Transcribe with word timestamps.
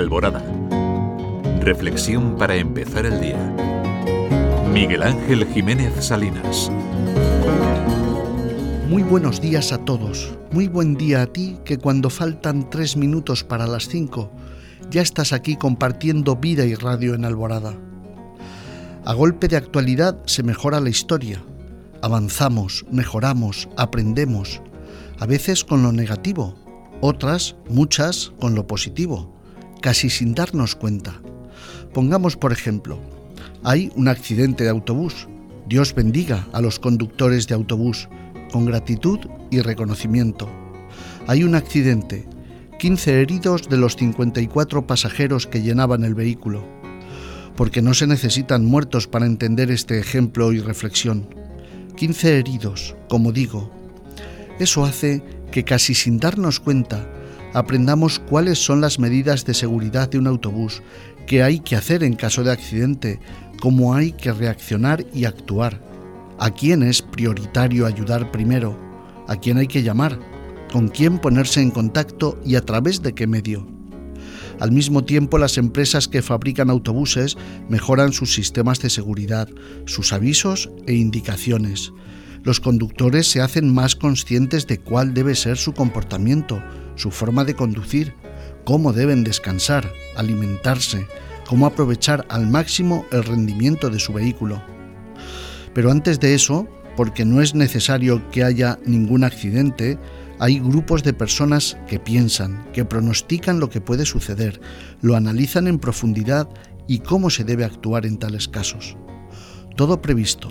Alborada. 0.00 0.42
Reflexión 1.60 2.36
para 2.38 2.56
empezar 2.56 3.04
el 3.04 3.20
día. 3.20 3.38
Miguel 4.72 5.02
Ángel 5.02 5.46
Jiménez 5.52 5.92
Salinas. 6.00 6.72
Muy 8.88 9.02
buenos 9.02 9.42
días 9.42 9.72
a 9.72 9.84
todos. 9.84 10.32
Muy 10.52 10.68
buen 10.68 10.94
día 10.94 11.22
a 11.22 11.26
ti 11.26 11.58
que 11.66 11.76
cuando 11.76 12.08
faltan 12.08 12.70
tres 12.70 12.96
minutos 12.96 13.44
para 13.44 13.66
las 13.66 13.88
cinco 13.88 14.32
ya 14.90 15.02
estás 15.02 15.34
aquí 15.34 15.56
compartiendo 15.56 16.34
vida 16.36 16.64
y 16.64 16.74
radio 16.74 17.14
en 17.14 17.26
Alborada. 17.26 17.74
A 19.04 19.12
golpe 19.12 19.48
de 19.48 19.56
actualidad 19.56 20.16
se 20.24 20.42
mejora 20.42 20.80
la 20.80 20.88
historia. 20.88 21.44
Avanzamos, 22.00 22.86
mejoramos, 22.90 23.68
aprendemos, 23.76 24.62
a 25.18 25.26
veces 25.26 25.62
con 25.62 25.82
lo 25.82 25.92
negativo, 25.92 26.54
otras, 27.02 27.56
muchas, 27.68 28.32
con 28.40 28.54
lo 28.54 28.66
positivo, 28.66 29.39
casi 29.80 30.10
sin 30.10 30.34
darnos 30.34 30.74
cuenta. 30.74 31.20
Pongamos 31.92 32.36
por 32.36 32.52
ejemplo, 32.52 33.00
hay 33.62 33.90
un 33.94 34.08
accidente 34.08 34.64
de 34.64 34.70
autobús. 34.70 35.28
Dios 35.68 35.94
bendiga 35.94 36.48
a 36.52 36.60
los 36.60 36.78
conductores 36.78 37.46
de 37.46 37.54
autobús 37.54 38.08
con 38.52 38.64
gratitud 38.64 39.18
y 39.50 39.60
reconocimiento. 39.60 40.48
Hay 41.26 41.44
un 41.44 41.54
accidente, 41.54 42.26
15 42.78 43.20
heridos 43.20 43.68
de 43.68 43.76
los 43.76 43.96
54 43.96 44.86
pasajeros 44.86 45.46
que 45.46 45.62
llenaban 45.62 46.04
el 46.04 46.14
vehículo. 46.14 46.64
Porque 47.56 47.82
no 47.82 47.94
se 47.94 48.06
necesitan 48.06 48.64
muertos 48.64 49.06
para 49.06 49.26
entender 49.26 49.70
este 49.70 49.98
ejemplo 49.98 50.52
y 50.52 50.60
reflexión. 50.60 51.28
15 51.96 52.38
heridos, 52.38 52.96
como 53.08 53.32
digo. 53.32 53.70
Eso 54.58 54.84
hace 54.84 55.22
que 55.52 55.64
casi 55.64 55.94
sin 55.94 56.18
darnos 56.18 56.60
cuenta 56.60 57.06
aprendamos 57.54 58.18
cuáles 58.18 58.58
son 58.58 58.80
las 58.80 58.98
medidas 58.98 59.44
de 59.44 59.54
seguridad 59.54 60.08
de 60.10 60.18
un 60.18 60.26
autobús, 60.26 60.82
qué 61.26 61.42
hay 61.42 61.60
que 61.60 61.76
hacer 61.76 62.02
en 62.02 62.14
caso 62.14 62.44
de 62.44 62.52
accidente, 62.52 63.20
cómo 63.60 63.94
hay 63.94 64.12
que 64.12 64.32
reaccionar 64.32 65.04
y 65.12 65.24
actuar, 65.24 65.80
a 66.38 66.50
quién 66.50 66.82
es 66.82 67.02
prioritario 67.02 67.86
ayudar 67.86 68.30
primero, 68.30 68.78
a 69.28 69.36
quién 69.36 69.58
hay 69.58 69.66
que 69.66 69.82
llamar, 69.82 70.18
con 70.72 70.88
quién 70.88 71.18
ponerse 71.18 71.60
en 71.60 71.70
contacto 71.70 72.40
y 72.44 72.56
a 72.56 72.64
través 72.64 73.02
de 73.02 73.14
qué 73.14 73.26
medio. 73.26 73.66
Al 74.58 74.72
mismo 74.72 75.04
tiempo, 75.04 75.38
las 75.38 75.56
empresas 75.56 76.06
que 76.06 76.20
fabrican 76.20 76.68
autobuses 76.68 77.36
mejoran 77.68 78.12
sus 78.12 78.34
sistemas 78.34 78.80
de 78.80 78.90
seguridad, 78.90 79.48
sus 79.86 80.12
avisos 80.12 80.70
e 80.86 80.94
indicaciones, 80.94 81.92
los 82.42 82.60
conductores 82.60 83.30
se 83.30 83.42
hacen 83.42 83.72
más 83.72 83.96
conscientes 83.96 84.66
de 84.66 84.78
cuál 84.78 85.12
debe 85.12 85.34
ser 85.34 85.58
su 85.58 85.74
comportamiento, 85.74 86.62
su 87.00 87.10
forma 87.10 87.44
de 87.44 87.54
conducir, 87.54 88.14
cómo 88.64 88.92
deben 88.92 89.24
descansar, 89.24 89.90
alimentarse, 90.16 91.06
cómo 91.48 91.66
aprovechar 91.66 92.26
al 92.28 92.46
máximo 92.46 93.06
el 93.10 93.24
rendimiento 93.24 93.88
de 93.88 93.98
su 93.98 94.12
vehículo. 94.12 94.62
Pero 95.72 95.90
antes 95.90 96.20
de 96.20 96.34
eso, 96.34 96.68
porque 96.96 97.24
no 97.24 97.40
es 97.40 97.54
necesario 97.54 98.22
que 98.30 98.44
haya 98.44 98.78
ningún 98.84 99.24
accidente, 99.24 99.98
hay 100.38 100.58
grupos 100.58 101.02
de 101.02 101.12
personas 101.12 101.78
que 101.88 101.98
piensan, 101.98 102.70
que 102.72 102.84
pronostican 102.84 103.60
lo 103.60 103.70
que 103.70 103.80
puede 103.80 104.04
suceder, 104.04 104.60
lo 105.00 105.16
analizan 105.16 105.66
en 105.66 105.78
profundidad 105.78 106.48
y 106.86 106.98
cómo 106.98 107.30
se 107.30 107.44
debe 107.44 107.64
actuar 107.64 108.04
en 108.04 108.18
tales 108.18 108.48
casos. 108.48 108.96
Todo 109.76 110.02
previsto, 110.02 110.48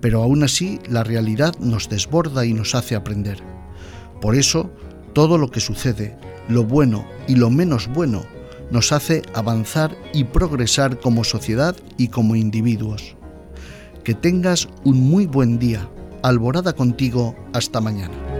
pero 0.00 0.22
aún 0.22 0.44
así 0.44 0.78
la 0.88 1.02
realidad 1.02 1.54
nos 1.58 1.88
desborda 1.88 2.44
y 2.44 2.52
nos 2.52 2.74
hace 2.74 2.94
aprender. 2.94 3.38
Por 4.20 4.34
eso, 4.34 4.72
todo 5.18 5.36
lo 5.36 5.50
que 5.50 5.58
sucede, 5.58 6.16
lo 6.48 6.62
bueno 6.62 7.04
y 7.26 7.34
lo 7.34 7.50
menos 7.50 7.88
bueno, 7.92 8.22
nos 8.70 8.92
hace 8.92 9.22
avanzar 9.34 9.98
y 10.12 10.22
progresar 10.22 11.00
como 11.00 11.24
sociedad 11.24 11.74
y 11.96 12.06
como 12.06 12.36
individuos. 12.36 13.16
Que 14.04 14.14
tengas 14.14 14.68
un 14.84 15.00
muy 15.00 15.26
buen 15.26 15.58
día. 15.58 15.88
Alborada 16.22 16.72
contigo. 16.72 17.34
Hasta 17.52 17.80
mañana. 17.80 18.37